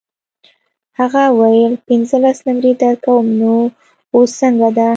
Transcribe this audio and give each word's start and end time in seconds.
هغه 0.99 1.23
وویل 1.39 1.73
پنځلس 1.87 2.37
نمرې 2.47 2.71
درکوم 2.81 3.25
نو 3.39 3.55
اوس 4.13 4.29
څنګه 4.41 4.67
ده. 4.77 4.87